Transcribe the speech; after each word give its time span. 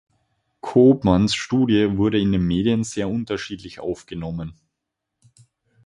Koopmans 0.61 1.27
Studie 1.35 1.95
wurde 1.95 2.19
in 2.19 2.31
den 2.31 2.41
Medien 2.43 2.83
sehr 2.83 3.07
unterschiedlich 3.07 3.79
aufgenommen. 3.79 4.55